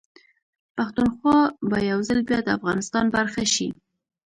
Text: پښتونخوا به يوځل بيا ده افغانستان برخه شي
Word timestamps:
پښتونخوا 0.75 1.39
به 1.69 1.77
يوځل 1.91 2.19
بيا 2.27 2.39
ده 2.45 2.51
افغانستان 2.57 3.05
برخه 3.15 3.43
شي 3.53 3.67